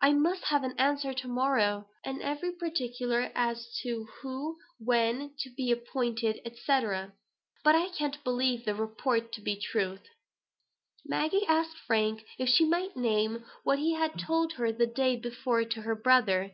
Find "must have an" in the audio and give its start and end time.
0.14-0.74